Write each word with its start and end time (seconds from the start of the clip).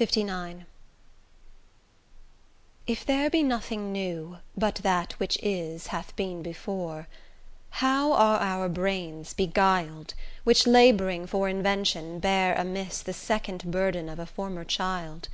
LIX 0.00 0.60
If 2.86 3.04
there 3.04 3.28
be 3.28 3.42
nothing 3.42 3.92
new, 3.92 4.38
but 4.56 4.76
that 4.76 5.12
which 5.20 5.38
is 5.42 5.88
Hath 5.88 6.16
been 6.16 6.40
before, 6.42 7.08
how 7.84 8.14
are 8.14 8.40
our 8.40 8.70
brains 8.70 9.34
beguil'd, 9.34 10.14
Which 10.44 10.66
labouring 10.66 11.26
for 11.26 11.46
invention 11.46 12.20
bear 12.20 12.54
amiss 12.54 13.02
The 13.02 13.12
second 13.12 13.70
burthen 13.70 14.08
of 14.08 14.18
a 14.18 14.24
former 14.24 14.64
child! 14.64 15.28